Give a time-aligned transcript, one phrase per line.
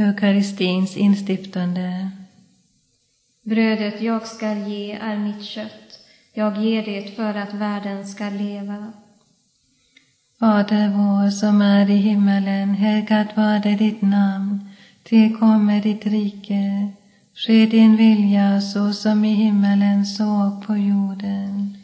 [0.00, 2.10] Eukaristins instiftande.
[3.42, 6.00] Brödet jag skall ge är mitt kött.
[6.34, 8.92] Jag ger det för att världen skall leva.
[10.40, 14.68] Fader vår som är i himmelen, helgat varde ditt namn.
[15.02, 16.88] Tillkommer ditt rike.
[17.34, 21.76] Ske din vilja så som i himmelen så på jorden.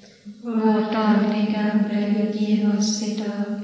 [0.42, 3.63] Vårt dagliga bröd giv oss idag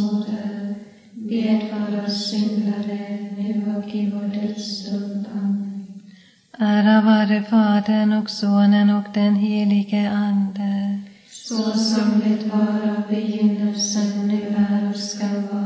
[2.11, 5.25] syndare, nu och i vår dödsstund.
[5.33, 6.01] Amen.
[6.57, 11.01] Ära vare Fadern och Sonen och den helige Ande.
[11.29, 15.60] Så som det var av begynnelsen, nu är och ska vara